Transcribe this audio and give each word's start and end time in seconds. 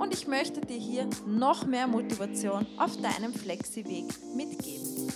und 0.00 0.14
ich 0.14 0.26
möchte 0.26 0.62
dir 0.62 0.78
hier 0.78 1.06
noch 1.26 1.66
mehr 1.66 1.86
Motivation 1.86 2.66
auf 2.78 2.96
deinem 2.96 3.34
Flexi-Weg 3.34 4.06
mitgeben. 4.34 5.12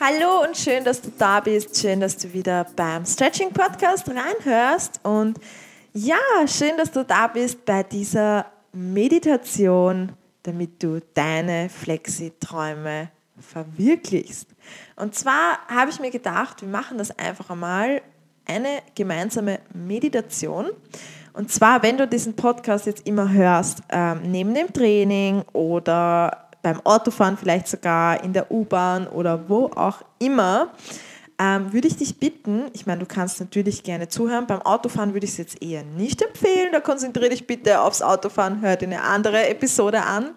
Hallo 0.00 0.42
und 0.44 0.56
schön, 0.56 0.84
dass 0.84 1.00
du 1.00 1.10
da 1.16 1.38
bist. 1.38 1.80
Schön, 1.80 2.00
dass 2.00 2.16
du 2.16 2.32
wieder 2.32 2.66
beim 2.74 3.04
Stretching 3.06 3.52
Podcast 3.52 4.08
reinhörst. 4.08 5.00
Und 5.04 5.38
ja, 5.92 6.16
schön, 6.46 6.76
dass 6.76 6.90
du 6.90 7.04
da 7.04 7.28
bist 7.28 7.64
bei 7.64 7.82
dieser 7.84 8.46
Meditation, 8.72 10.12
damit 10.42 10.82
du 10.82 11.00
deine 11.14 11.68
Flexi-Träume 11.68 13.10
verwirklichst. 13.40 14.48
Und 14.96 15.14
zwar 15.14 15.58
habe 15.68 15.90
ich 15.90 16.00
mir 16.00 16.10
gedacht, 16.10 16.62
wir 16.62 16.68
machen 16.68 16.98
das 16.98 17.16
einfach 17.18 17.50
einmal 17.50 18.02
eine 18.46 18.82
gemeinsame 18.94 19.60
Meditation. 19.72 20.70
Und 21.32 21.52
zwar, 21.52 21.82
wenn 21.82 21.98
du 21.98 22.08
diesen 22.08 22.34
Podcast 22.34 22.86
jetzt 22.86 23.06
immer 23.06 23.30
hörst, 23.30 23.82
ähm, 23.90 24.22
neben 24.24 24.54
dem 24.54 24.72
Training 24.72 25.42
oder 25.52 26.48
beim 26.62 26.80
Autofahren 26.84 27.36
vielleicht 27.36 27.68
sogar 27.68 28.22
in 28.24 28.32
der 28.32 28.50
U-Bahn 28.50 29.06
oder 29.06 29.48
wo 29.48 29.66
auch 29.66 30.02
immer, 30.18 30.72
ähm, 31.38 31.72
würde 31.72 31.86
ich 31.86 31.96
dich 31.96 32.18
bitten, 32.18 32.64
ich 32.72 32.86
meine, 32.86 33.00
du 33.00 33.06
kannst 33.06 33.38
natürlich 33.38 33.84
gerne 33.84 34.08
zuhören, 34.08 34.46
beim 34.46 34.60
Autofahren 34.62 35.14
würde 35.14 35.24
ich 35.24 35.32
es 35.32 35.38
jetzt 35.38 35.62
eher 35.62 35.84
nicht 35.84 36.20
empfehlen, 36.20 36.72
da 36.72 36.80
konzentriere 36.80 37.30
dich 37.30 37.46
bitte 37.46 37.80
aufs 37.80 38.02
Autofahren, 38.02 38.60
hör 38.60 38.76
dir 38.76 38.86
eine 38.86 39.02
andere 39.02 39.48
Episode 39.48 40.02
an. 40.02 40.30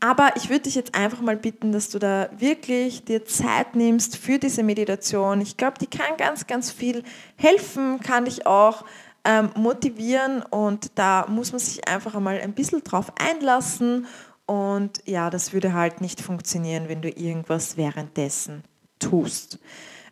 Aber 0.00 0.30
ich 0.36 0.48
würde 0.48 0.62
dich 0.62 0.76
jetzt 0.76 0.94
einfach 0.94 1.20
mal 1.20 1.36
bitten, 1.36 1.72
dass 1.72 1.90
du 1.90 1.98
da 1.98 2.30
wirklich 2.38 3.04
dir 3.04 3.24
Zeit 3.24 3.74
nimmst 3.74 4.16
für 4.16 4.38
diese 4.38 4.62
Meditation. 4.62 5.40
Ich 5.40 5.56
glaube, 5.56 5.78
die 5.80 5.88
kann 5.88 6.16
ganz, 6.16 6.46
ganz 6.46 6.70
viel 6.70 7.02
helfen, 7.36 7.98
kann 7.98 8.24
dich 8.24 8.46
auch 8.46 8.84
ähm, 9.24 9.50
motivieren 9.56 10.42
und 10.42 10.92
da 10.94 11.26
muss 11.28 11.50
man 11.50 11.58
sich 11.58 11.88
einfach 11.88 12.14
einmal 12.14 12.40
ein 12.40 12.52
bisschen 12.52 12.84
drauf 12.84 13.12
einlassen. 13.20 14.06
Und 14.46 15.02
ja, 15.04 15.30
das 15.30 15.52
würde 15.52 15.74
halt 15.74 16.00
nicht 16.00 16.20
funktionieren, 16.20 16.88
wenn 16.88 17.02
du 17.02 17.10
irgendwas 17.10 17.76
währenddessen 17.76 18.62
tust. 18.98 19.58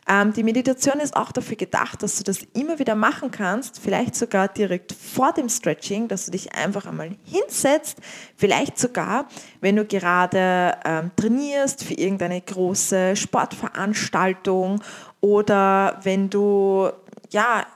Ähm, 0.09 0.33
die 0.33 0.45
Meditation 0.45 1.01
ist 1.01 1.17
auch 1.17 1.33
dafür 1.33 1.56
gedacht, 1.56 2.03
dass 2.03 2.17
du 2.17 2.23
das 2.23 2.39
immer 2.55 2.79
wieder 2.79 2.95
machen 2.95 3.33
kannst, 3.33 3.81
vielleicht 3.81 4.15
sogar 4.15 4.47
direkt 4.47 4.92
vor 4.92 5.33
dem 5.33 5.48
Stretching, 5.48 6.06
dass 6.06 6.27
du 6.27 6.31
dich 6.31 6.55
einfach 6.55 6.87
einmal 6.87 7.11
hinsetzt, 7.25 7.98
vielleicht 8.37 8.79
sogar, 8.79 9.27
wenn 9.61 9.75
du 9.75 9.84
gerade 9.84 10.77
ähm, 10.84 11.11
trainierst 11.17 11.83
für 11.83 11.95
irgendeine 11.95 12.41
große 12.41 13.17
Sportveranstaltung 13.17 14.81
oder 15.20 15.98
wenn 16.05 16.31
du 16.31 16.89
ja 17.30 17.67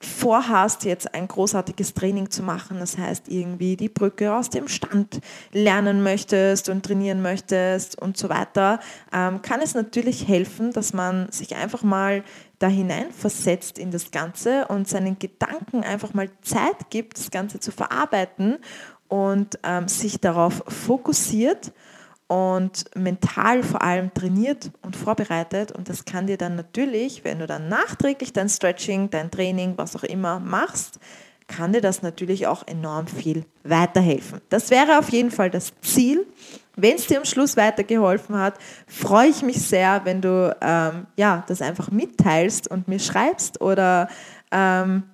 vorhast, 0.00 0.84
jetzt 0.84 1.14
ein 1.14 1.26
großartiges 1.26 1.94
Training 1.94 2.30
zu 2.30 2.42
machen, 2.42 2.78
das 2.78 2.98
heißt 2.98 3.28
irgendwie 3.28 3.76
die 3.76 3.88
Brücke 3.88 4.34
aus 4.34 4.50
dem 4.50 4.68
Stand 4.68 5.20
lernen 5.52 6.02
möchtest 6.02 6.68
und 6.68 6.84
trainieren 6.84 7.22
möchtest 7.22 8.00
und 8.00 8.16
so 8.18 8.28
weiter, 8.28 8.78
ähm, 9.12 9.40
kann 9.40 9.60
es 9.62 9.74
natürlich 9.74 10.28
helfen, 10.28 10.72
dass 10.72 10.92
man 10.92 11.32
sich 11.32 11.56
einfach 11.56 11.82
mal 11.82 12.24
da 12.58 12.68
hinein 12.68 13.10
versetzt 13.10 13.78
in 13.78 13.90
das 13.90 14.10
Ganze 14.10 14.66
und 14.68 14.86
seinen 14.86 15.18
Gedanken 15.18 15.82
einfach 15.82 16.12
mal 16.12 16.28
Zeit 16.42 16.90
gibt, 16.90 17.18
das 17.18 17.30
Ganze 17.30 17.58
zu 17.58 17.72
verarbeiten 17.72 18.58
und 19.08 19.58
ähm, 19.62 19.88
sich 19.88 20.20
darauf 20.20 20.62
fokussiert 20.68 21.72
und 22.28 22.84
mental 22.96 23.62
vor 23.62 23.82
allem 23.82 24.12
trainiert 24.12 24.70
und 24.82 24.96
vorbereitet. 24.96 25.72
Und 25.72 25.88
das 25.88 26.04
kann 26.04 26.26
dir 26.26 26.36
dann 26.36 26.56
natürlich, 26.56 27.24
wenn 27.24 27.38
du 27.38 27.46
dann 27.46 27.68
nachträglich 27.68 28.32
dein 28.32 28.48
Stretching, 28.48 29.10
dein 29.10 29.30
Training, 29.30 29.74
was 29.76 29.94
auch 29.94 30.02
immer 30.02 30.40
machst, 30.40 30.98
kann 31.46 31.72
dir 31.72 31.80
das 31.80 32.02
natürlich 32.02 32.46
auch 32.48 32.66
enorm 32.66 33.06
viel 33.06 33.44
weiterhelfen. 33.62 34.40
Das 34.48 34.70
wäre 34.70 34.98
auf 34.98 35.10
jeden 35.10 35.30
Fall 35.30 35.50
das 35.50 35.72
Ziel. 35.80 36.26
Wenn 36.74 36.96
es 36.96 37.06
dir 37.06 37.18
am 37.18 37.24
Schluss 37.24 37.56
weitergeholfen 37.56 38.36
hat, 38.36 38.54
freue 38.86 39.28
ich 39.28 39.42
mich 39.42 39.62
sehr, 39.62 40.00
wenn 40.04 40.20
du 40.20 40.54
ähm, 40.60 41.06
ja, 41.16 41.44
das 41.46 41.62
einfach 41.62 41.90
mitteilst 41.90 42.68
und 42.68 42.88
mir 42.88 42.98
schreibst 42.98 43.60
oder 43.60 44.08
ähm, 44.50 45.04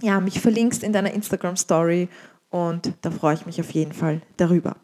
ja, 0.00 0.20
mich 0.20 0.40
verlinkst 0.40 0.82
in 0.82 0.92
deiner 0.92 1.12
Instagram-Story 1.12 2.08
und 2.50 2.92
da 3.02 3.10
freue 3.10 3.34
ich 3.34 3.44
mich 3.44 3.60
auf 3.60 3.70
jeden 3.72 3.92
Fall 3.92 4.22
darüber. 4.36 4.76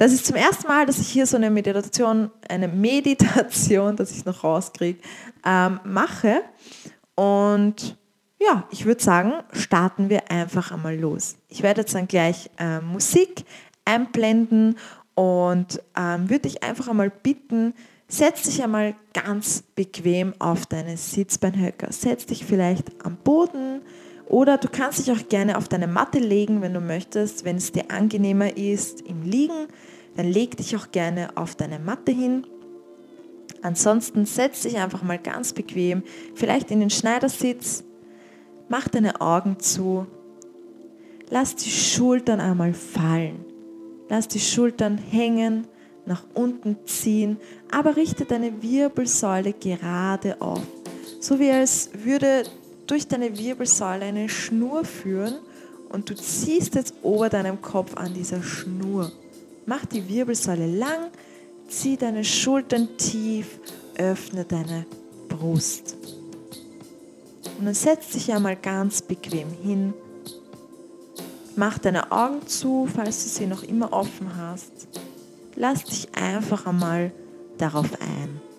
Das 0.00 0.14
ist 0.14 0.24
zum 0.24 0.36
ersten 0.36 0.66
Mal, 0.66 0.86
dass 0.86 0.98
ich 0.98 1.08
hier 1.08 1.26
so 1.26 1.36
eine 1.36 1.50
Meditation, 1.50 2.30
eine 2.48 2.68
Meditation, 2.68 3.96
dass 3.96 4.12
ich 4.12 4.24
noch 4.24 4.44
rauskriege, 4.44 4.98
ähm, 5.44 5.78
mache. 5.84 6.40
Und 7.16 7.98
ja, 8.40 8.66
ich 8.70 8.86
würde 8.86 9.02
sagen, 9.02 9.34
starten 9.52 10.08
wir 10.08 10.30
einfach 10.30 10.72
einmal 10.72 10.96
los. 10.96 11.36
Ich 11.48 11.62
werde 11.62 11.82
jetzt 11.82 11.94
dann 11.94 12.08
gleich 12.08 12.48
äh, 12.58 12.80
Musik 12.80 13.44
einblenden 13.84 14.78
und 15.16 15.82
ähm, 15.94 16.30
würde 16.30 16.48
dich 16.48 16.62
einfach 16.62 16.88
einmal 16.88 17.10
bitten, 17.10 17.74
setz 18.08 18.44
dich 18.44 18.62
einmal 18.62 18.94
ganz 19.12 19.60
bequem 19.74 20.32
auf 20.38 20.64
deine 20.64 20.96
Sitzbeinhöcker. 20.96 21.92
Setz 21.92 22.24
dich 22.24 22.46
vielleicht 22.46 23.04
am 23.04 23.16
Boden 23.16 23.82
oder 24.30 24.56
du 24.56 24.68
kannst 24.68 25.00
dich 25.00 25.12
auch 25.12 25.28
gerne 25.28 25.58
auf 25.58 25.68
deine 25.68 25.86
Matte 25.86 26.18
legen, 26.18 26.62
wenn 26.62 26.72
du 26.72 26.80
möchtest, 26.80 27.44
wenn 27.44 27.56
es 27.56 27.72
dir 27.72 27.90
angenehmer 27.90 28.56
ist 28.56 29.02
im 29.02 29.22
Liegen 29.22 29.66
dann 30.16 30.26
leg 30.30 30.56
dich 30.56 30.76
auch 30.76 30.90
gerne 30.90 31.30
auf 31.36 31.54
deine 31.54 31.78
Matte 31.78 32.12
hin. 32.12 32.46
Ansonsten 33.62 34.24
setz 34.24 34.62
dich 34.62 34.78
einfach 34.78 35.02
mal 35.02 35.18
ganz 35.18 35.52
bequem, 35.52 36.02
vielleicht 36.34 36.70
in 36.70 36.80
den 36.80 36.90
Schneidersitz, 36.90 37.84
mach 38.68 38.88
deine 38.88 39.20
Augen 39.20 39.58
zu, 39.60 40.06
lass 41.28 41.56
die 41.56 41.70
Schultern 41.70 42.40
einmal 42.40 42.72
fallen, 42.72 43.44
lass 44.08 44.28
die 44.28 44.40
Schultern 44.40 44.96
hängen, 44.98 45.66
nach 46.06 46.24
unten 46.34 46.78
ziehen, 46.86 47.36
aber 47.70 47.96
richte 47.96 48.24
deine 48.24 48.62
Wirbelsäule 48.62 49.52
gerade 49.52 50.40
auf, 50.40 50.62
so 51.20 51.38
wie 51.38 51.50
als 51.50 51.90
würde 52.02 52.44
durch 52.90 53.06
deine 53.06 53.38
Wirbelsäule 53.38 54.04
eine 54.06 54.28
Schnur 54.28 54.84
führen 54.84 55.36
und 55.90 56.10
du 56.10 56.14
ziehst 56.16 56.74
jetzt 56.74 56.94
ober 57.02 57.28
deinem 57.28 57.62
Kopf 57.62 57.96
an 57.96 58.14
dieser 58.14 58.42
Schnur. 58.42 59.12
Mach 59.64 59.84
die 59.86 60.08
Wirbelsäule 60.08 60.66
lang, 60.66 61.10
zieh 61.68 61.96
deine 61.96 62.24
Schultern 62.24 62.96
tief, 62.96 63.60
öffne 63.96 64.44
deine 64.44 64.86
Brust. 65.28 65.96
Und 67.58 67.66
dann 67.66 67.74
setz 67.74 68.10
dich 68.10 68.32
einmal 68.32 68.56
ganz 68.56 69.02
bequem 69.02 69.50
hin. 69.62 69.94
Mach 71.54 71.78
deine 71.78 72.10
Augen 72.10 72.46
zu, 72.46 72.88
falls 72.92 73.22
du 73.22 73.28
sie 73.28 73.46
noch 73.46 73.62
immer 73.62 73.92
offen 73.92 74.36
hast. 74.36 74.88
Lass 75.54 75.84
dich 75.84 76.08
einfach 76.14 76.66
einmal 76.66 77.12
darauf 77.58 77.92
ein. 78.00 78.49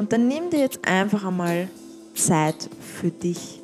Und 0.00 0.14
dann 0.14 0.28
nimm 0.28 0.48
dir 0.48 0.60
jetzt 0.60 0.80
einfach 0.88 1.26
einmal 1.26 1.68
Zeit 2.14 2.70
für 2.80 3.10
dich 3.10 3.60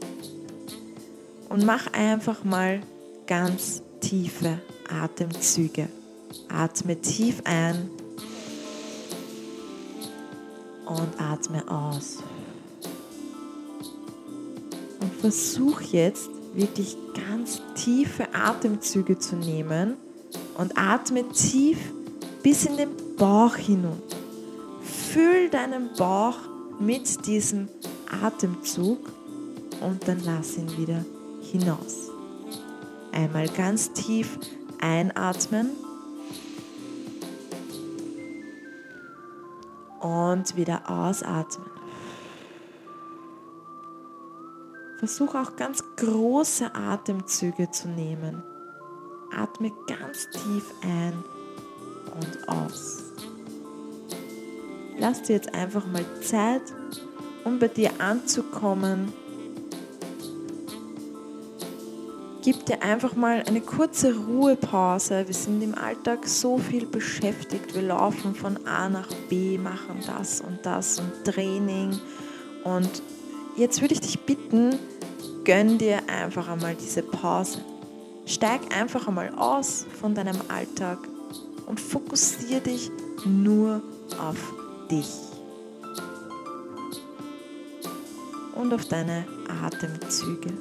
und 1.48 1.64
mach 1.64 1.90
einfach 1.94 2.44
mal 2.44 2.82
ganz 3.26 3.80
tiefe 4.02 4.60
Atemzüge. 4.86 5.88
Atme 6.50 7.00
tief 7.00 7.40
ein 7.44 7.88
und 10.84 11.18
atme 11.18 11.66
aus. 11.70 12.18
Und 15.00 15.14
versuch 15.18 15.80
jetzt 15.80 16.28
wirklich 16.54 16.98
ganz 17.14 17.62
tiefe 17.76 18.26
Atemzüge 18.34 19.18
zu 19.18 19.36
nehmen 19.36 19.96
und 20.58 20.76
atme 20.76 21.26
tief 21.30 21.78
bis 22.42 22.66
in 22.66 22.76
den 22.76 22.90
Bauch 23.16 23.56
hinunter. 23.56 24.15
Füll 25.16 25.48
deinen 25.48 25.94
Bauch 25.94 26.36
mit 26.78 27.24
diesem 27.26 27.70
Atemzug 28.22 28.98
und 29.80 30.06
dann 30.06 30.20
lass 30.22 30.58
ihn 30.58 30.76
wieder 30.76 31.06
hinaus. 31.40 32.10
Einmal 33.12 33.48
ganz 33.48 33.94
tief 33.94 34.38
einatmen 34.78 35.70
und 40.00 40.54
wieder 40.54 40.82
ausatmen. 40.86 41.70
Versuch 44.98 45.34
auch 45.34 45.56
ganz 45.56 45.82
große 45.96 46.74
Atemzüge 46.74 47.70
zu 47.70 47.88
nehmen. 47.88 48.42
Atme 49.34 49.72
ganz 49.86 50.28
tief 50.28 50.74
ein 50.82 51.24
und 52.20 52.48
aus. 52.50 53.05
Lass 54.98 55.22
dir 55.22 55.34
jetzt 55.34 55.54
einfach 55.54 55.86
mal 55.86 56.04
Zeit, 56.22 56.62
um 57.44 57.58
bei 57.58 57.68
dir 57.68 57.90
anzukommen. 57.98 59.12
Gib 62.42 62.64
dir 62.64 62.82
einfach 62.82 63.14
mal 63.14 63.42
eine 63.46 63.60
kurze 63.60 64.14
Ruhepause. 64.16 65.26
Wir 65.26 65.34
sind 65.34 65.62
im 65.62 65.74
Alltag 65.74 66.26
so 66.26 66.58
viel 66.58 66.86
beschäftigt. 66.86 67.74
Wir 67.74 67.82
laufen 67.82 68.34
von 68.34 68.66
A 68.66 68.88
nach 68.88 69.08
B, 69.28 69.58
machen 69.58 69.98
das 70.06 70.40
und 70.40 70.60
das 70.64 71.00
und 71.00 71.24
Training. 71.24 71.98
Und 72.64 73.02
jetzt 73.56 73.80
würde 73.80 73.94
ich 73.94 74.00
dich 74.00 74.20
bitten, 74.20 74.78
gönn 75.44 75.76
dir 75.76 76.08
einfach 76.08 76.48
einmal 76.48 76.74
diese 76.76 77.02
Pause. 77.02 77.58
Steig 78.26 78.60
einfach 78.74 79.08
einmal 79.08 79.32
aus 79.36 79.84
von 80.00 80.14
deinem 80.14 80.40
Alltag 80.48 80.98
und 81.66 81.80
fokussiere 81.80 82.60
dich 82.60 82.90
nur 83.24 83.82
auf 84.20 84.65
dich 84.90 85.08
und 88.54 88.72
auf 88.72 88.86
deine 88.86 89.24
Atemzüge. 89.62 90.52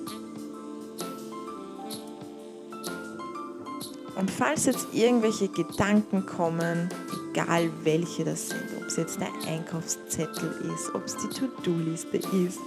Und 4.15 4.31
falls 4.31 4.65
jetzt 4.65 4.87
irgendwelche 4.93 5.49
Gedanken 5.49 6.25
kommen, 6.25 6.89
egal 7.31 7.69
welche 7.83 8.23
das 8.23 8.49
sind, 8.49 8.63
ob 8.79 8.87
es 8.87 8.95
jetzt 8.95 9.19
der 9.19 9.29
Einkaufszettel 9.47 10.71
ist, 10.73 10.95
ob 10.95 11.05
es 11.05 11.17
die 11.17 11.27
To-Do-Liste 11.27 12.17
ist, 12.17 12.59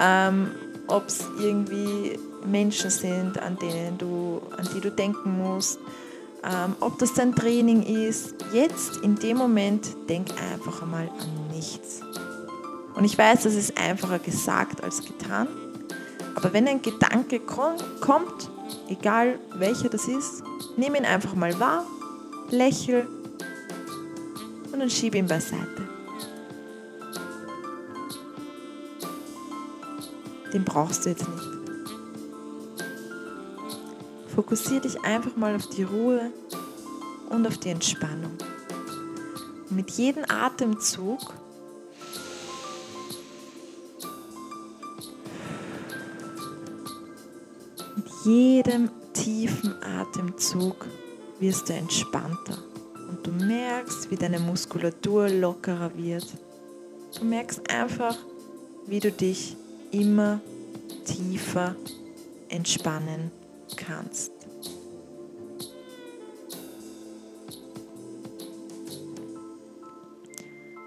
ähm, 0.00 0.50
ob 0.86 1.06
es 1.08 1.24
irgendwie 1.38 2.18
Menschen 2.46 2.90
sind, 2.90 3.38
an 3.38 3.58
denen 3.58 3.98
du, 3.98 4.40
an 4.56 4.68
die 4.74 4.80
du 4.80 4.90
denken 4.90 5.38
musst, 5.38 5.78
ähm, 6.44 6.76
ob 6.80 6.98
das 6.98 7.14
dein 7.14 7.34
Training 7.34 7.82
ist. 7.82 8.34
Jetzt 8.52 8.98
in 8.98 9.16
dem 9.16 9.38
Moment 9.38 9.96
denk 10.08 10.28
einfach 10.52 10.82
einmal 10.82 11.08
an 11.08 11.48
nichts. 11.54 12.00
Und 12.94 13.04
ich 13.04 13.16
weiß, 13.16 13.42
das 13.42 13.54
ist 13.54 13.78
einfacher 13.78 14.18
gesagt 14.18 14.82
als 14.82 15.02
getan. 15.04 15.48
Aber 16.34 16.52
wenn 16.52 16.68
ein 16.68 16.82
Gedanke 16.82 17.40
kommt, 17.40 18.50
egal 18.88 19.38
welcher 19.56 19.88
das 19.88 20.06
ist, 20.06 20.42
nimm 20.76 20.94
ihn 20.94 21.04
einfach 21.04 21.34
mal 21.34 21.58
wahr, 21.58 21.84
lächel 22.50 23.06
und 24.72 24.80
dann 24.80 24.90
schieb 24.90 25.14
ihn 25.14 25.26
beiseite. 25.26 25.88
Den 30.52 30.64
brauchst 30.64 31.04
du 31.04 31.10
jetzt 31.10 31.28
nicht. 31.28 31.53
Fokussiere 34.34 34.80
dich 34.80 35.00
einfach 35.02 35.36
mal 35.36 35.54
auf 35.54 35.68
die 35.68 35.84
Ruhe 35.84 36.32
und 37.30 37.46
auf 37.46 37.58
die 37.58 37.68
Entspannung. 37.68 38.32
Und 39.70 39.76
mit 39.76 39.92
jedem 39.92 40.24
Atemzug 40.28 41.34
mit 47.94 48.06
jedem 48.24 48.90
tiefen 49.12 49.74
Atemzug 49.82 50.84
wirst 51.38 51.68
du 51.68 51.74
entspannter 51.74 52.58
und 53.08 53.24
du 53.24 53.30
merkst, 53.30 54.10
wie 54.10 54.16
deine 54.16 54.40
Muskulatur 54.40 55.28
lockerer 55.28 55.96
wird. 55.96 56.26
Du 57.16 57.24
merkst 57.24 57.70
einfach, 57.70 58.16
wie 58.86 58.98
du 58.98 59.12
dich 59.12 59.56
immer 59.92 60.40
tiefer 61.04 61.76
entspannen 62.48 63.30
kannst. 63.76 64.32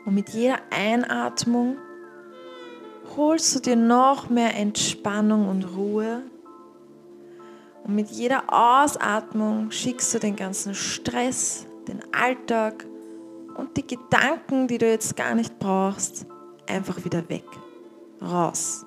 Und 0.05 0.15
mit 0.15 0.29
jeder 0.29 0.59
Einatmung 0.69 1.77
holst 3.17 3.55
du 3.55 3.59
dir 3.59 3.75
noch 3.75 4.29
mehr 4.29 4.55
Entspannung 4.55 5.49
und 5.49 5.63
Ruhe. 5.75 6.23
Und 7.83 7.95
mit 7.95 8.09
jeder 8.09 8.43
Ausatmung 8.47 9.71
schickst 9.71 10.13
du 10.13 10.19
den 10.19 10.35
ganzen 10.35 10.75
Stress, 10.75 11.65
den 11.87 12.01
Alltag 12.13 12.85
und 13.57 13.75
die 13.75 13.85
Gedanken, 13.85 14.67
die 14.67 14.77
du 14.77 14.89
jetzt 14.89 15.15
gar 15.15 15.35
nicht 15.35 15.59
brauchst, 15.59 16.25
einfach 16.67 17.03
wieder 17.03 17.27
weg. 17.27 17.45
Raus. 18.21 18.85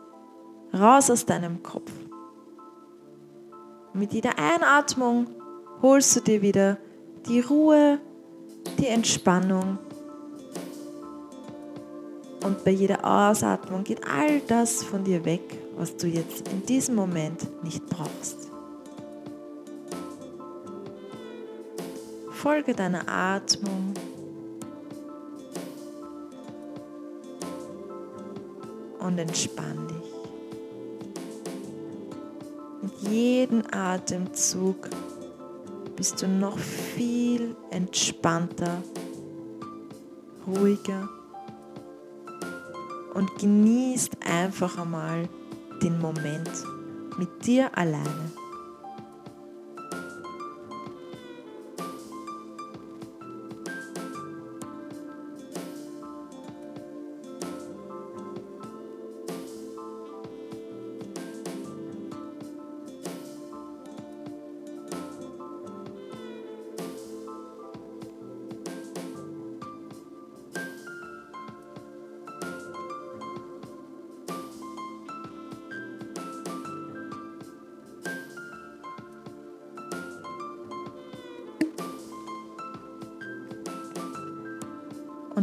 Raus 0.72 1.10
aus 1.10 1.26
deinem 1.26 1.62
Kopf. 1.62 1.90
Mit 3.92 4.12
jeder 4.12 4.38
Einatmung 4.38 5.26
holst 5.82 6.14
du 6.16 6.20
dir 6.20 6.42
wieder 6.42 6.78
die 7.26 7.40
Ruhe, 7.40 7.98
die 8.78 8.86
Entspannung. 8.86 9.78
Und 12.44 12.64
bei 12.64 12.70
jeder 12.70 13.04
Ausatmung 13.04 13.82
geht 13.84 14.06
all 14.06 14.40
das 14.40 14.84
von 14.84 15.02
dir 15.02 15.24
weg, 15.24 15.42
was 15.76 15.96
du 15.96 16.06
jetzt 16.06 16.48
in 16.48 16.64
diesem 16.64 16.94
Moment 16.94 17.64
nicht 17.64 17.84
brauchst. 17.86 18.48
Folge 22.30 22.74
deiner 22.74 23.06
Atmung. 23.08 23.92
Und 29.00 29.18
entspann 29.18 29.88
dich. 29.88 29.99
Mit 32.82 32.92
jedem 33.10 33.62
Atemzug 33.70 34.88
bist 35.96 36.22
du 36.22 36.28
noch 36.28 36.58
viel 36.58 37.54
entspannter, 37.70 38.82
ruhiger 40.46 41.08
und 43.12 43.28
genießt 43.38 44.16
einfach 44.26 44.78
einmal 44.78 45.28
den 45.82 45.98
Moment 46.00 46.50
mit 47.18 47.46
dir 47.46 47.76
alleine. 47.76 48.32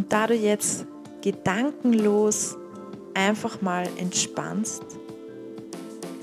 Und 0.08 0.14
da 0.14 0.26
du 0.26 0.36
jetzt 0.36 0.86
gedankenlos 1.22 2.56
einfach 3.14 3.62
mal 3.62 3.86
entspannst, 3.98 4.82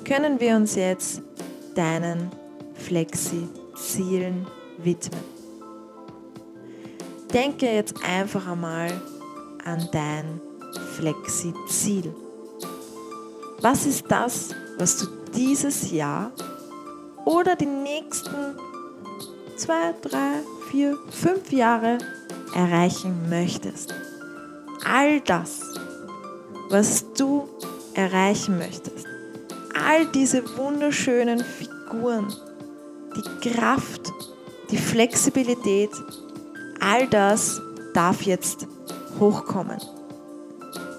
können 0.06 0.40
wir 0.40 0.56
uns 0.56 0.74
jetzt 0.74 1.20
deinen 1.74 2.30
Flexi-Zielen 2.76 4.46
widmen. 4.78 5.20
Denke 7.34 7.66
jetzt 7.66 7.94
einfach 8.02 8.46
einmal 8.48 8.90
an 9.66 9.86
dein 9.92 10.40
Flexi-Ziel. 10.96 12.14
Was 13.60 13.84
ist 13.84 14.06
das, 14.08 14.54
was 14.78 14.96
du 14.96 15.06
dieses 15.36 15.90
Jahr 15.92 16.32
oder 17.26 17.54
die 17.54 17.66
nächsten 17.66 18.56
zwei, 19.56 19.92
drei, 20.00 20.40
vier, 20.70 20.96
fünf 21.10 21.52
Jahre 21.52 21.98
erreichen 22.54 23.28
möchtest. 23.28 23.94
All 24.84 25.20
das, 25.20 25.60
was 26.70 27.04
du 27.14 27.48
erreichen 27.94 28.58
möchtest. 28.58 29.06
All 29.74 30.06
diese 30.06 30.42
wunderschönen 30.56 31.40
Figuren, 31.40 32.32
die 33.16 33.50
Kraft, 33.50 34.12
die 34.70 34.76
Flexibilität, 34.76 35.90
all 36.80 37.06
das 37.08 37.60
darf 37.92 38.22
jetzt 38.22 38.66
hochkommen. 39.18 39.78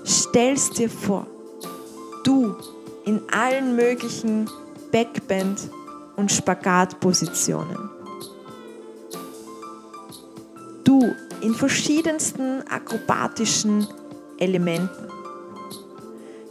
Stell's 0.04 0.70
dir 0.72 0.90
vor, 0.90 1.28
du 2.24 2.56
in 3.06 3.22
allen 3.32 3.76
möglichen 3.76 4.50
Backbend 4.92 5.70
und 6.16 6.32
Spagatpositionen. 6.32 7.90
Du 10.84 11.14
in 11.46 11.54
verschiedensten 11.54 12.68
akrobatischen 12.68 13.88
Elementen. 14.40 14.90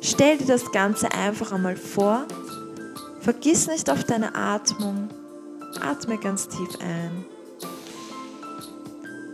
Stell 0.01 0.39
dir 0.39 0.47
das 0.47 0.71
Ganze 0.71 1.11
einfach 1.11 1.51
einmal 1.51 1.75
vor. 1.75 2.27
Vergiss 3.21 3.67
nicht 3.67 3.91
auf 3.91 4.05
deine 4.05 4.37
Atmung. 4.37 5.09
Atme 5.81 6.17
ganz 6.19 6.47
tief 6.47 6.79
ein. 6.81 7.25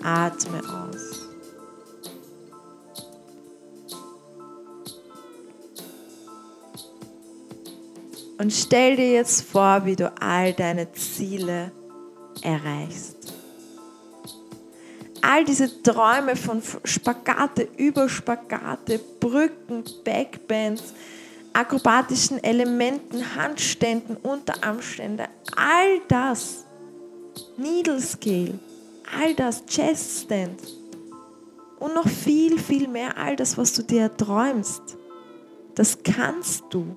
Atme 0.02 0.60
aus. 0.60 1.28
Und 8.38 8.50
stell 8.50 8.96
dir 8.96 9.12
jetzt 9.12 9.42
vor, 9.42 9.84
wie 9.84 9.96
du 9.96 10.10
all 10.22 10.54
deine 10.54 10.90
Ziele 10.92 11.70
erreichst. 12.40 13.19
All 15.22 15.44
diese 15.44 15.82
Träume 15.82 16.36
von 16.36 16.62
Spagate 16.84 17.68
über 17.76 18.08
Spagate, 18.08 19.00
Brücken, 19.20 19.84
Backbands, 20.04 20.94
akrobatischen 21.52 22.42
Elementen, 22.42 23.34
Handständen, 23.36 24.16
Unterarmstände, 24.16 25.28
all 25.56 26.00
das, 26.08 26.64
Needle 27.56 28.00
Scale, 28.00 28.58
all 29.18 29.34
das, 29.34 29.64
Chest 29.66 30.22
Stand 30.24 30.60
und 31.78 31.94
noch 31.94 32.08
viel, 32.08 32.58
viel 32.58 32.86
mehr, 32.86 33.16
all 33.16 33.36
das, 33.36 33.58
was 33.58 33.72
du 33.74 33.82
dir 33.82 34.14
träumst, 34.16 34.96
das 35.74 35.98
kannst 36.02 36.64
du. 36.70 36.96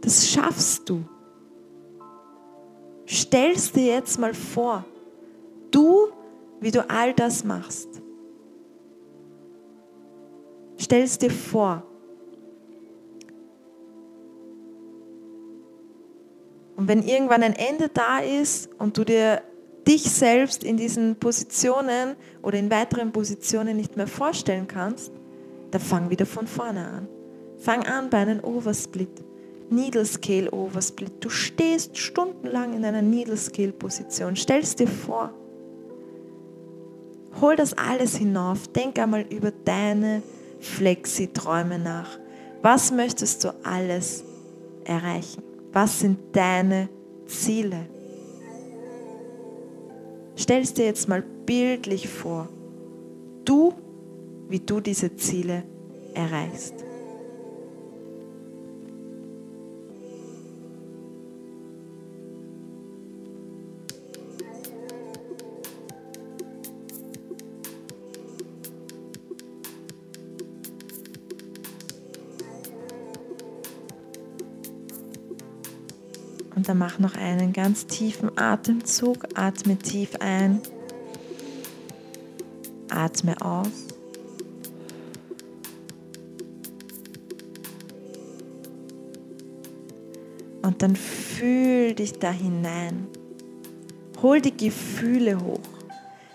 Das 0.00 0.28
schaffst 0.28 0.88
du. 0.88 1.04
Stellst 3.06 3.74
dir 3.74 3.86
jetzt 3.86 4.18
mal 4.18 4.34
vor, 4.34 4.84
du, 5.70 6.08
wie 6.60 6.70
du 6.70 6.88
all 6.88 7.14
das 7.14 7.44
machst. 7.44 7.88
Stellst 10.80 11.22
dir 11.22 11.30
vor. 11.30 11.84
Und 16.76 16.86
wenn 16.86 17.02
irgendwann 17.02 17.42
ein 17.42 17.54
Ende 17.54 17.88
da 17.88 18.20
ist 18.20 18.70
und 18.78 18.96
du 18.96 19.04
dir 19.04 19.42
dich 19.86 20.04
selbst 20.04 20.62
in 20.62 20.76
diesen 20.76 21.16
Positionen 21.16 22.14
oder 22.42 22.58
in 22.58 22.70
weiteren 22.70 23.10
Positionen 23.10 23.76
nicht 23.76 23.96
mehr 23.96 24.06
vorstellen 24.06 24.68
kannst, 24.68 25.10
dann 25.70 25.80
fang 25.80 26.10
wieder 26.10 26.26
von 26.26 26.46
vorne 26.46 26.86
an. 26.86 27.08
Fang 27.58 27.84
an 27.84 28.10
bei 28.10 28.18
einem 28.18 28.44
Oversplit. 28.44 29.24
Needle 29.70 30.04
Scale 30.04 30.50
Oversplit. 30.50 31.12
Du 31.20 31.28
stehst 31.28 31.98
stundenlang 31.98 32.74
in 32.74 32.84
einer 32.84 33.02
Needle 33.02 33.36
Scale 33.36 33.72
Position. 33.72 34.36
Stellst 34.36 34.78
dir 34.78 34.88
vor. 34.88 35.32
Hol 37.40 37.56
das 37.56 37.74
alles 37.74 38.16
hinauf. 38.16 38.68
Denk 38.68 38.98
einmal 38.98 39.22
über 39.30 39.50
deine 39.50 40.22
Flexi-Träume 40.60 41.78
nach. 41.78 42.18
Was 42.62 42.90
möchtest 42.90 43.44
du 43.44 43.54
alles 43.62 44.24
erreichen? 44.84 45.42
Was 45.72 46.00
sind 46.00 46.18
deine 46.32 46.88
Ziele? 47.26 47.86
Stellst 50.36 50.78
dir 50.78 50.86
jetzt 50.86 51.08
mal 51.08 51.22
bildlich 51.22 52.08
vor, 52.08 52.48
du, 53.44 53.74
wie 54.48 54.60
du 54.60 54.80
diese 54.80 55.14
Ziele 55.16 55.64
erreichst. 56.14 56.87
Dann 76.68 76.76
mach 76.76 76.98
noch 76.98 77.16
einen 77.16 77.54
ganz 77.54 77.86
tiefen 77.86 78.36
Atemzug. 78.36 79.24
Atme 79.32 79.78
tief 79.78 80.10
ein. 80.20 80.60
Atme 82.90 83.40
aus. 83.40 83.86
Und 90.60 90.82
dann 90.82 90.94
fühl 90.94 91.94
dich 91.94 92.18
da 92.18 92.32
hinein. 92.32 93.06
Hol 94.20 94.42
die 94.42 94.54
Gefühle 94.54 95.42
hoch. 95.42 95.60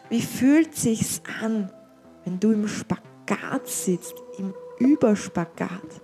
Wie 0.10 0.24
fühlt 0.24 0.76
sich's 0.76 1.22
an, 1.44 1.70
wenn 2.26 2.40
du 2.40 2.54
im 2.54 2.68
Spagat 2.68 3.68
sitzt, 3.68 4.16
im 4.40 4.56
Überspagat? 4.80 6.02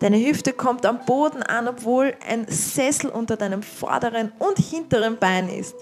Deine 0.00 0.24
Hüfte 0.24 0.52
kommt 0.52 0.86
am 0.86 1.04
Boden 1.04 1.42
an, 1.42 1.66
obwohl 1.66 2.14
ein 2.26 2.46
Sessel 2.48 3.10
unter 3.10 3.36
deinem 3.36 3.62
vorderen 3.62 4.32
und 4.38 4.58
hinteren 4.58 5.18
Bein 5.18 5.48
ist. 5.48 5.74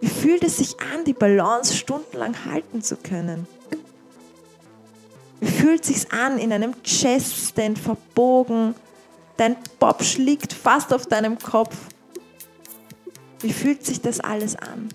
Wie 0.00 0.08
fühlt 0.08 0.42
es 0.44 0.58
sich 0.58 0.80
an, 0.80 1.04
die 1.04 1.12
Balance 1.12 1.74
stundenlang 1.74 2.34
halten 2.46 2.82
zu 2.82 2.96
können? 2.96 3.46
Wie 5.40 5.50
fühlt 5.50 5.82
es 5.82 5.88
sich 5.88 6.12
an, 6.12 6.38
in 6.38 6.52
einem 6.52 6.82
Chest-Stand 6.82 7.78
verbogen, 7.78 8.74
dein 9.36 9.56
Bob 9.78 10.02
liegt 10.16 10.54
fast 10.54 10.92
auf 10.94 11.06
deinem 11.06 11.38
Kopf? 11.38 11.76
Wie 13.40 13.52
fühlt 13.52 13.84
sich 13.84 14.00
das 14.00 14.20
alles 14.20 14.56
an? 14.56 14.88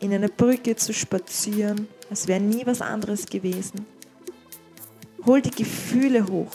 In 0.00 0.12
einer 0.12 0.28
Brücke 0.28 0.76
zu 0.76 0.92
spazieren, 0.92 1.88
als 2.10 2.28
wäre 2.28 2.40
nie 2.40 2.66
was 2.66 2.82
anderes 2.82 3.24
gewesen. 3.24 3.86
Hol 5.24 5.40
die 5.40 5.50
Gefühle 5.50 6.26
hoch 6.26 6.50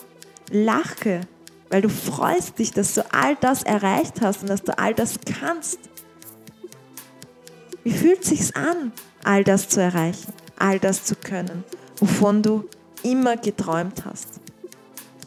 lache, 0.51 1.21
weil 1.69 1.81
du 1.81 1.89
freust 1.89 2.59
dich, 2.59 2.71
dass 2.71 2.93
du 2.93 3.13
all 3.13 3.35
das 3.37 3.63
erreicht 3.63 4.21
hast 4.21 4.41
und 4.41 4.49
dass 4.49 4.63
du 4.63 4.77
all 4.77 4.93
das 4.93 5.15
kannst. 5.39 5.79
Wie 7.83 7.91
fühlt 7.91 8.21
es 8.21 8.29
sich 8.29 8.55
an, 8.55 8.91
all 9.23 9.43
das 9.43 9.69
zu 9.69 9.81
erreichen, 9.81 10.33
all 10.57 10.79
das 10.79 11.03
zu 11.05 11.15
können, 11.15 11.63
wovon 11.97 12.43
du 12.43 12.67
immer 13.03 13.37
geträumt 13.37 14.05
hast? 14.05 14.27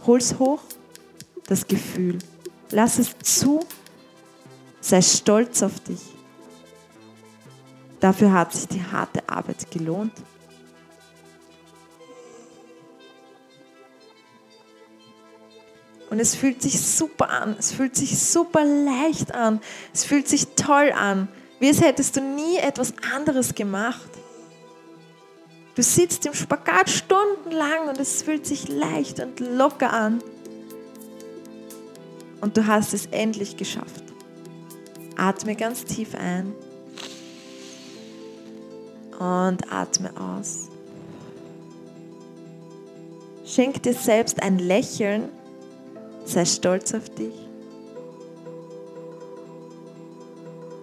Hol's 0.06 0.38
hoch, 0.38 0.60
das 1.46 1.66
Gefühl. 1.66 2.18
Lass 2.70 2.98
es 2.98 3.18
zu. 3.18 3.60
Sei 4.80 5.00
stolz 5.00 5.62
auf 5.62 5.80
dich. 5.80 6.00
Dafür 8.00 8.32
hat 8.32 8.52
sich 8.52 8.68
die 8.68 8.82
harte 8.82 9.26
Arbeit 9.28 9.70
gelohnt. 9.70 10.12
Und 16.10 16.20
es 16.20 16.34
fühlt 16.34 16.62
sich 16.62 16.80
super 16.80 17.30
an. 17.30 17.56
Es 17.58 17.72
fühlt 17.72 17.96
sich 17.96 18.18
super 18.18 18.64
leicht 18.64 19.34
an. 19.34 19.60
Es 19.92 20.04
fühlt 20.04 20.28
sich 20.28 20.48
toll 20.54 20.92
an. 20.92 21.28
Wie 21.60 21.68
als 21.68 21.80
hättest 21.80 22.16
du 22.16 22.20
nie 22.20 22.58
etwas 22.58 22.94
anderes 23.14 23.54
gemacht. 23.54 24.10
Du 25.74 25.82
sitzt 25.82 26.24
im 26.26 26.34
Spagat 26.34 26.88
stundenlang 26.88 27.88
und 27.88 27.98
es 27.98 28.22
fühlt 28.22 28.46
sich 28.46 28.68
leicht 28.68 29.18
und 29.20 29.40
locker 29.40 29.92
an. 29.92 30.22
Und 32.40 32.56
du 32.56 32.66
hast 32.66 32.94
es 32.94 33.06
endlich 33.06 33.56
geschafft. 33.56 34.04
Atme 35.16 35.56
ganz 35.56 35.84
tief 35.84 36.14
ein 36.14 36.52
und 39.18 39.72
atme 39.72 40.10
aus. 40.16 40.68
Schenk 43.44 43.82
dir 43.82 43.94
selbst 43.94 44.42
ein 44.42 44.58
Lächeln 44.58 45.28
Sei 46.24 46.44
stolz 46.44 46.94
auf 46.94 47.08
dich. 47.10 47.34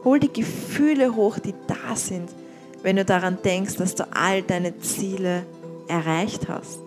Hol 0.03 0.19
die 0.19 0.33
Gefühle 0.33 1.15
hoch, 1.15 1.39
die 1.39 1.53
da 1.67 1.95
sind, 1.95 2.29
wenn 2.81 2.95
du 2.95 3.05
daran 3.05 3.37
denkst, 3.43 3.75
dass 3.75 3.95
du 3.95 4.07
all 4.11 4.41
deine 4.41 4.77
Ziele 4.79 5.43
erreicht 5.87 6.47
hast. 6.47 6.80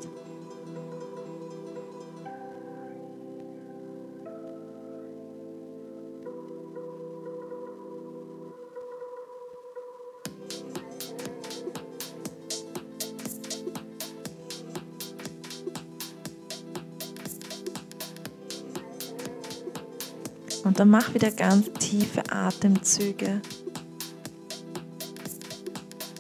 Und 20.75 20.81
dann 20.81 20.91
mach 20.91 21.15
wieder 21.15 21.31
ganz 21.31 21.71
tiefe 21.79 22.21
Atemzüge. 22.33 23.41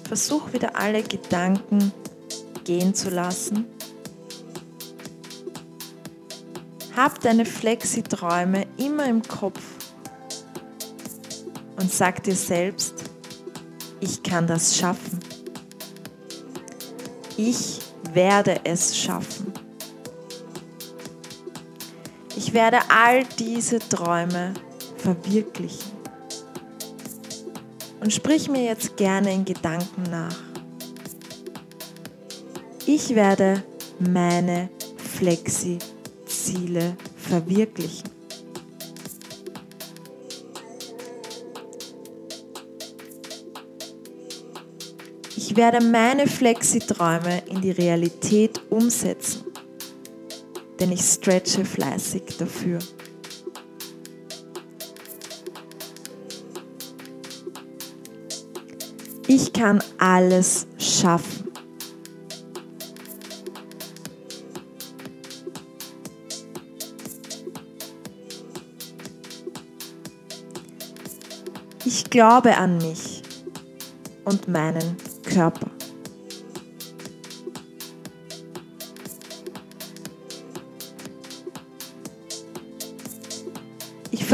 Versuch 0.06 0.52
wieder 0.52 0.76
alle 0.76 1.02
Gedanken 1.02 1.90
gehen 2.62 2.94
zu 2.94 3.10
lassen. 3.10 3.66
Hab 6.94 7.20
deine 7.20 7.44
Flexi-Träume 7.44 8.68
immer 8.76 9.06
im 9.06 9.22
Kopf 9.22 9.60
und 11.74 11.90
sag 11.90 12.22
dir 12.22 12.36
selbst, 12.36 12.94
ich 13.98 14.22
kann 14.22 14.46
das 14.46 14.76
schaffen. 14.76 15.18
Ich 17.36 17.80
werde 18.12 18.60
es 18.62 18.96
schaffen. 18.96 19.52
Ich 22.36 22.52
werde 22.52 22.78
all 22.88 23.24
diese 23.38 23.78
Träume 23.78 24.54
verwirklichen. 24.96 25.92
Und 28.00 28.12
sprich 28.12 28.48
mir 28.48 28.64
jetzt 28.64 28.96
gerne 28.96 29.32
in 29.32 29.44
Gedanken 29.44 30.02
nach. 30.10 30.36
Ich 32.86 33.14
werde 33.14 33.62
meine 33.98 34.68
Flexi-Ziele 35.16 36.96
verwirklichen. 37.16 38.10
Ich 45.36 45.56
werde 45.56 45.84
meine 45.84 46.26
Flexi-Träume 46.26 47.44
in 47.46 47.60
die 47.60 47.70
Realität 47.70 48.60
umsetzen, 48.70 49.43
denn 50.80 50.92
ich 50.92 51.02
stretche 51.02 51.64
fleißig 51.64 52.36
dafür. 52.38 52.78
Ich 59.26 59.52
kann 59.52 59.82
alles 59.98 60.66
schaffen. 60.78 61.50
Ich 71.86 72.10
glaube 72.10 72.56
an 72.56 72.78
mich 72.78 73.22
und 74.24 74.46
meinen 74.48 74.96
Körper. 75.24 75.73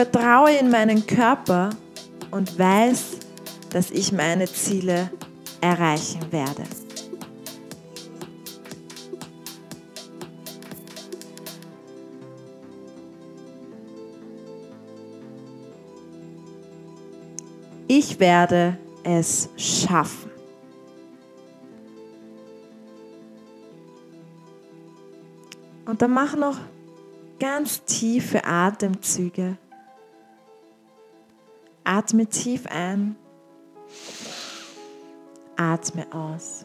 Vertraue 0.01 0.57
in 0.57 0.71
meinen 0.71 1.07
Körper 1.07 1.69
und 2.31 2.59
weiß, 2.59 3.19
dass 3.69 3.91
ich 3.91 4.13
meine 4.13 4.47
Ziele 4.47 5.11
erreichen 5.61 6.23
werde. 6.31 6.63
Ich 17.87 18.19
werde 18.19 18.79
es 19.03 19.51
schaffen. 19.59 20.31
Und 25.85 26.01
dann 26.01 26.13
mach 26.13 26.35
noch 26.37 26.57
ganz 27.39 27.85
tiefe 27.85 28.47
Atemzüge. 28.47 29.59
Atme 31.85 32.27
tief 32.27 32.67
ein 32.67 33.17
Atme 35.61 36.07
aus. 36.11 36.65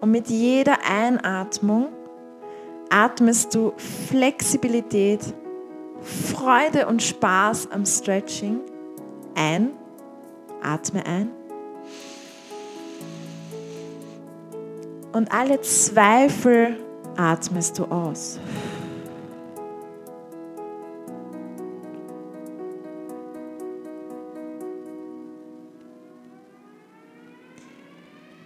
Und 0.00 0.10
mit 0.10 0.28
jeder 0.28 0.78
Einatmung 0.86 1.88
atmest 2.90 3.54
du 3.54 3.72
Flexibilität, 3.76 5.20
Freude 6.02 6.86
und 6.86 7.02
Spaß 7.02 7.70
am 7.70 7.86
Stretching 7.86 8.60
ein. 9.34 9.72
Atme 10.62 11.04
ein. 11.06 11.30
Und 15.12 15.32
alle 15.32 15.60
Zweifel 15.62 16.76
atmest 17.16 17.78
du 17.78 17.84
aus. 17.86 18.38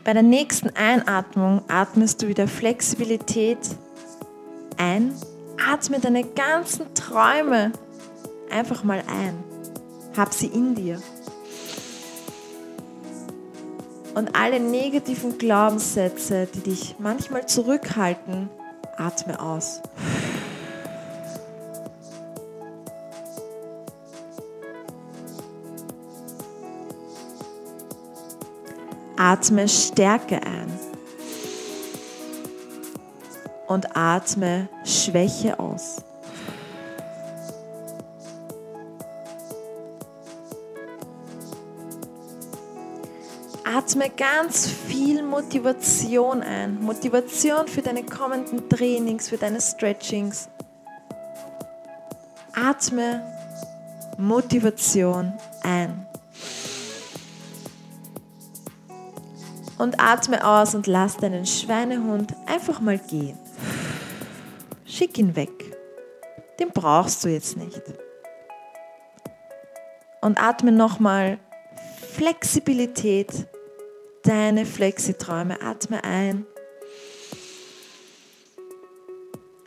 Bei 0.05 0.13
der 0.13 0.23
nächsten 0.23 0.69
Einatmung 0.77 1.63
atmest 1.67 2.21
du 2.23 2.29
wieder 2.29 2.47
Flexibilität 2.47 3.59
ein. 4.77 5.15
Atme 5.67 5.99
deine 5.99 6.25
ganzen 6.25 6.93
Träume 6.93 7.73
einfach 8.51 8.85
mal 8.85 9.03
ein. 9.09 9.43
Hab 10.15 10.35
sie 10.35 10.49
in 10.49 10.75
dir. 10.75 11.01
Und 14.15 14.37
alle 14.37 14.61
negativen 14.61 15.39
Glaubenssätze, 15.39 16.49
die 16.55 16.61
dich 16.61 16.97
manchmal 16.99 17.47
zurückhalten, 17.49 18.51
atme 18.99 19.41
aus. 19.41 19.81
Atme 29.27 29.67
Stärke 29.67 30.37
ein. 30.43 30.71
Und 33.67 33.97
atme 33.97 34.69
Schwäche 34.85 35.59
aus. 35.59 36.03
Atme 43.65 44.11
ganz 44.11 44.67
viel 44.67 45.23
Motivation 45.23 46.43
ein. 46.43 46.79
Motivation 46.83 47.67
für 47.67 47.81
deine 47.81 48.05
kommenden 48.05 48.69
Trainings, 48.69 49.31
für 49.31 49.39
deine 49.39 49.63
Stretchings. 49.63 50.51
Atme 52.53 53.23
Motivation 54.19 55.33
ein. 55.63 56.04
Und 59.85 60.01
atme 60.01 60.43
aus 60.47 60.75
und 60.75 60.87
lass 60.87 61.19
deinen 61.19 61.45
Schweinehund 61.45 62.35
einfach 62.47 62.81
mal 62.81 62.99
gehen. 62.99 63.39
Schick 64.87 65.19
ihn 65.19 65.37
weg. 65.37 65.77
Den 66.59 66.71
brauchst 66.71 67.23
du 67.23 67.29
jetzt 67.29 67.59
nicht. 67.59 67.83
Und 70.23 70.43
atme 70.43 70.73
nochmal 70.73 71.39
Flexibilität, 72.13 73.47
deine 74.23 74.65
Flexiträume. 74.65 75.61
Atme 75.61 76.03
ein. 76.03 76.47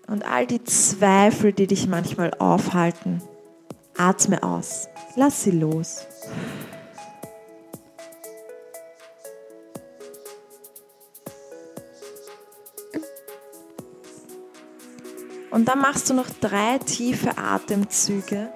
Und 0.07 0.25
all 0.25 0.47
die 0.47 0.63
Zweifel, 0.63 1.53
die 1.53 1.67
dich 1.67 1.87
manchmal 1.87 2.31
aufhalten, 2.39 3.21
atme 3.95 4.41
aus. 4.41 4.87
Lass 5.15 5.43
sie 5.43 5.51
los. 5.51 6.07
Und 15.57 15.65
dann 15.67 15.79
machst 15.79 16.07
du 16.07 16.13
noch 16.13 16.29
drei 16.39 16.77
tiefe 16.77 17.35
Atemzüge 17.35 18.47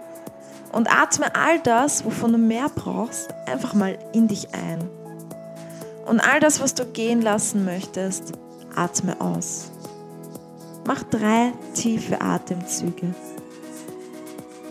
und 0.72 0.88
atme 0.88 1.34
all 1.34 1.58
das, 1.58 2.06
wovon 2.06 2.32
du 2.34 2.38
mehr 2.38 2.70
brauchst, 2.70 3.34
einfach 3.48 3.74
mal 3.74 3.98
in 4.14 4.28
dich 4.28 4.54
ein. 4.54 4.88
Und 6.06 6.20
all 6.20 6.40
das, 6.40 6.62
was 6.62 6.76
du 6.76 6.86
gehen 6.86 7.24
lassen 7.24 7.66
möchtest, 7.66 8.34
atme 8.76 9.20
aus. 9.20 9.72
Mach 10.86 11.02
drei 11.02 11.54
tiefe 11.74 12.22
Atemzüge. 12.22 13.16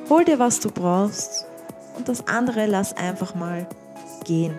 Hol 0.08 0.24
dir, 0.24 0.38
was 0.38 0.60
du 0.60 0.70
brauchst 0.70 1.46
und 1.96 2.08
das 2.08 2.28
andere 2.28 2.66
lass 2.66 2.96
einfach 2.96 3.34
mal 3.34 3.66
gehen. 4.24 4.54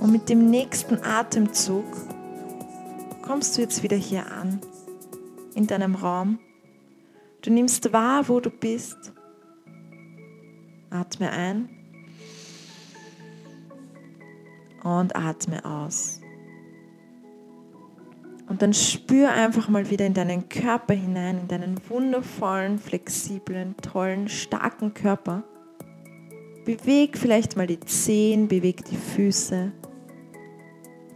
Und 0.00 0.12
mit 0.12 0.28
dem 0.28 0.48
nächsten 0.50 1.02
Atemzug 1.02 1.84
kommst 3.22 3.56
du 3.56 3.62
jetzt 3.62 3.82
wieder 3.82 3.96
hier 3.96 4.30
an, 4.32 4.60
in 5.54 5.66
deinem 5.66 5.94
Raum. 5.94 6.38
Du 7.42 7.52
nimmst 7.52 7.92
wahr, 7.92 8.28
wo 8.28 8.40
du 8.40 8.50
bist. 8.50 9.12
Atme 10.90 11.30
ein 11.30 11.68
und 14.82 15.14
atme 15.14 15.64
aus. 15.64 16.20
Und 18.48 18.62
dann 18.62 18.72
spür 18.72 19.30
einfach 19.30 19.68
mal 19.68 19.90
wieder 19.90 20.06
in 20.06 20.14
deinen 20.14 20.48
Körper 20.48 20.94
hinein, 20.94 21.40
in 21.40 21.48
deinen 21.48 21.76
wundervollen, 21.88 22.78
flexiblen, 22.78 23.76
tollen, 23.76 24.28
starken 24.28 24.94
Körper. 24.94 25.44
Beweg 26.64 27.18
vielleicht 27.18 27.56
mal 27.56 27.66
die 27.66 27.80
Zehen, 27.80 28.48
beweg 28.48 28.84
die 28.86 28.96
Füße, 28.96 29.72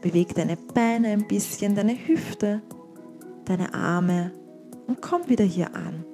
beweg 0.03 0.35
deine 0.35 0.57
Beine 0.57 1.09
ein 1.09 1.27
bisschen, 1.27 1.75
deine 1.75 1.95
Hüfte, 1.95 2.61
deine 3.47 3.73
Arme 3.73 4.33
und 4.87 5.01
komm 5.01 5.29
wieder 5.29 5.45
hier 5.45 5.75
an. 5.75 6.05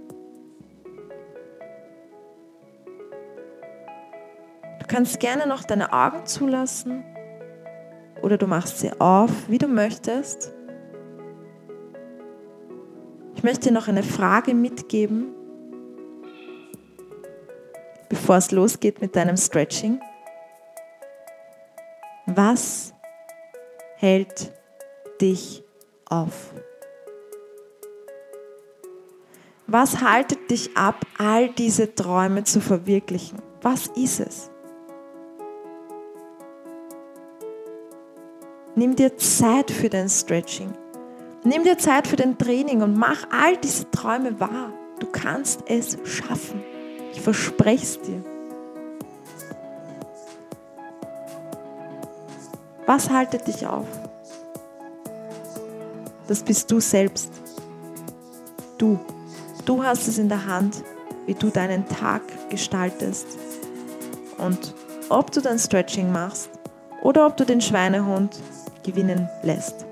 Du 4.79 4.87
kannst 4.87 5.19
gerne 5.19 5.47
noch 5.47 5.65
deine 5.65 5.93
Augen 5.93 6.25
zulassen 6.27 7.03
oder 8.23 8.37
du 8.39 8.47
machst 8.47 8.79
sie 8.79 8.93
auf, 9.01 9.31
wie 9.49 9.59
du 9.59 9.67
möchtest. 9.67 10.55
Ich 13.35 13.43
möchte 13.43 13.69
dir 13.69 13.75
noch 13.75 13.89
eine 13.89 14.03
Frage 14.03 14.55
mitgeben, 14.55 15.35
bevor 18.09 18.37
es 18.37 18.51
losgeht 18.51 19.01
mit 19.01 19.17
deinem 19.17 19.37
Stretching. 19.37 20.01
Was 22.27 22.93
hält 23.99 24.53
dich 25.21 25.65
auf? 26.09 26.53
Was 29.67 30.01
haltet 30.01 30.51
dich 30.51 30.77
ab, 30.77 31.05
all 31.19 31.49
diese 31.51 31.95
Träume 31.95 32.45
zu 32.45 32.61
verwirklichen? 32.61 33.43
Was 33.61 33.89
ist 33.89 34.21
es? 34.21 34.51
Nimm 38.77 38.95
dir 38.95 39.17
Zeit 39.17 39.71
für 39.73 39.89
dein 39.89 40.09
Stretching. 40.09 40.73
Nimm 41.43 41.65
dir 41.65 41.77
Zeit 41.77 42.07
für 42.07 42.17
dein 42.17 42.39
Training 42.39 42.83
und 42.83 42.97
mach 42.97 43.25
all 43.31 43.57
diese 43.57 43.91
Träume 43.91 44.39
wahr. 44.39 44.73
Du 45.01 45.09
kannst 45.09 45.65
es 45.67 45.99
schaffen. 46.05 46.63
Ich 47.13 47.21
verspreche 47.21 47.83
es 47.83 48.01
dir. 48.01 48.38
Was 52.89 53.11
haltet 53.11 53.47
dich 53.47 53.67
auf? 53.67 53.87
Das 56.27 56.43
bist 56.43 56.71
du 56.71 56.81
selbst. 56.81 57.31
Du. 58.79 58.99
Du 59.67 59.85
hast 59.85 60.09
es 60.09 60.17
in 60.17 60.31
der 60.31 60.47
Hand, 60.47 60.83
wie 61.27 61.35
du 61.35 61.51
deinen 61.51 61.87
Tag 61.87 62.23
gestaltest. 62.49 63.27
Und 64.39 64.75
ob 65.11 65.31
du 65.33 65.43
dein 65.43 65.59
Stretching 65.59 66.11
machst 66.11 66.49
oder 67.03 67.27
ob 67.27 67.37
du 67.37 67.45
den 67.45 67.61
Schweinehund 67.61 68.35
gewinnen 68.83 69.29
lässt. 69.43 69.85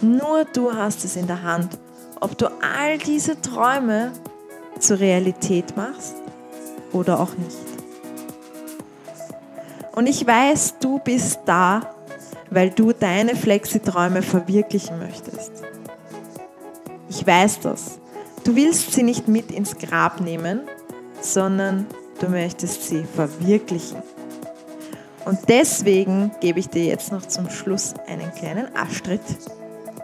Nur 0.00 0.46
du 0.54 0.72
hast 0.72 1.04
es 1.04 1.16
in 1.16 1.26
der 1.26 1.42
Hand, 1.42 1.76
ob 2.18 2.38
du 2.38 2.46
all 2.46 2.96
diese 2.96 3.38
Träume 3.42 4.12
zur 4.78 5.00
Realität 5.00 5.76
machst 5.76 6.14
oder 6.94 7.20
auch 7.20 7.34
nicht. 7.36 7.69
Und 9.94 10.06
ich 10.06 10.26
weiß, 10.26 10.76
du 10.80 10.98
bist 10.98 11.40
da, 11.46 11.94
weil 12.50 12.70
du 12.70 12.92
deine 12.92 13.34
Flexi-Träume 13.34 14.22
verwirklichen 14.22 14.98
möchtest. 14.98 15.52
Ich 17.08 17.26
weiß 17.26 17.60
das. 17.60 17.98
Du 18.44 18.56
willst 18.56 18.92
sie 18.92 19.02
nicht 19.02 19.28
mit 19.28 19.50
ins 19.50 19.76
Grab 19.76 20.20
nehmen, 20.20 20.62
sondern 21.20 21.86
du 22.20 22.28
möchtest 22.28 22.86
sie 22.86 23.04
verwirklichen. 23.04 24.02
Und 25.24 25.38
deswegen 25.48 26.30
gebe 26.40 26.60
ich 26.60 26.68
dir 26.68 26.84
jetzt 26.84 27.12
noch 27.12 27.26
zum 27.26 27.50
Schluss 27.50 27.94
einen 28.06 28.32
kleinen 28.32 28.74
Arschtritt 28.74 29.20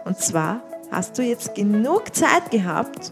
und 0.07 0.17
zwar 0.17 0.61
hast 0.89 1.17
du 1.17 1.21
jetzt 1.21 1.53
genug 1.53 2.15
Zeit 2.15 2.49
gehabt, 2.49 3.11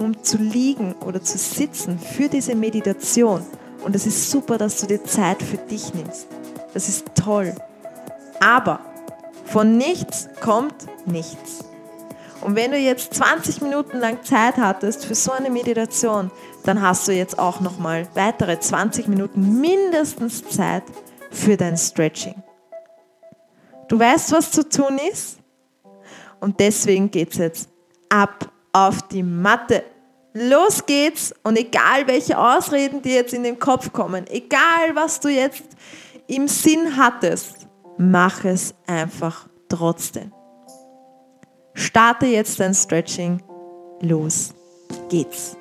um 0.00 0.24
zu 0.24 0.38
liegen 0.38 0.94
oder 1.06 1.22
zu 1.22 1.38
sitzen 1.38 2.00
für 2.00 2.28
diese 2.28 2.56
Meditation. 2.56 3.42
Und 3.82 3.96
es 3.96 4.06
ist 4.06 4.30
super, 4.30 4.58
dass 4.58 4.80
du 4.80 4.86
dir 4.86 5.04
Zeit 5.04 5.42
für 5.42 5.56
dich 5.56 5.94
nimmst. 5.94 6.26
Das 6.74 6.88
ist 6.88 7.06
toll. 7.14 7.54
Aber 8.40 8.80
von 9.46 9.76
nichts 9.76 10.28
kommt 10.40 10.74
nichts. 11.06 11.64
Und 12.40 12.56
wenn 12.56 12.70
du 12.70 12.78
jetzt 12.78 13.14
20 13.14 13.60
Minuten 13.60 13.98
lang 13.98 14.22
Zeit 14.22 14.56
hattest 14.56 15.04
für 15.04 15.14
so 15.14 15.32
eine 15.32 15.50
Meditation, 15.50 16.30
dann 16.64 16.80
hast 16.80 17.06
du 17.06 17.12
jetzt 17.12 17.38
auch 17.38 17.60
noch 17.60 17.78
mal 17.78 18.08
weitere 18.14 18.58
20 18.58 19.08
Minuten 19.08 19.60
mindestens 19.60 20.48
Zeit 20.48 20.84
für 21.30 21.56
dein 21.56 21.76
Stretching. 21.76 22.42
Du 23.88 23.98
weißt, 23.98 24.32
was 24.32 24.52
zu 24.52 24.68
tun 24.68 24.98
ist? 25.12 25.38
Und 26.38 26.60
deswegen 26.60 27.10
geht 27.10 27.32
es 27.32 27.38
jetzt 27.38 27.68
ab 28.08 28.50
auf 28.72 29.02
die 29.08 29.22
Matte. 29.22 29.82
Los 30.32 30.86
geht's 30.86 31.34
und 31.42 31.58
egal 31.58 32.06
welche 32.06 32.38
Ausreden 32.38 33.02
dir 33.02 33.16
jetzt 33.16 33.34
in 33.34 33.42
den 33.42 33.58
Kopf 33.58 33.92
kommen, 33.92 34.26
egal 34.28 34.94
was 34.94 35.18
du 35.18 35.28
jetzt 35.28 35.64
im 36.28 36.46
Sinn 36.46 36.96
hattest, 36.96 37.66
mach 37.98 38.44
es 38.44 38.74
einfach 38.86 39.48
trotzdem. 39.68 40.32
Starte 41.74 42.26
jetzt 42.26 42.60
dein 42.60 42.74
Stretching. 42.74 43.42
Los 44.02 44.54
geht's. 45.08 45.56